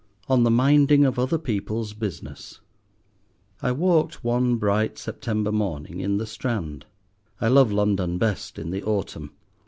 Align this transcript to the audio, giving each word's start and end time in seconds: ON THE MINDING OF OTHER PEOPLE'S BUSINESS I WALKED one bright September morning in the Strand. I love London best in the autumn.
ON 0.27 0.41
THE 0.41 0.49
MINDING 0.49 1.05
OF 1.05 1.19
OTHER 1.19 1.37
PEOPLE'S 1.37 1.93
BUSINESS 1.93 2.59
I 3.61 3.71
WALKED 3.71 4.23
one 4.23 4.55
bright 4.55 4.97
September 4.97 5.51
morning 5.51 5.99
in 5.99 6.17
the 6.17 6.25
Strand. 6.25 6.87
I 7.39 7.49
love 7.49 7.71
London 7.71 8.17
best 8.17 8.57
in 8.57 8.71
the 8.71 8.81
autumn. 8.81 9.33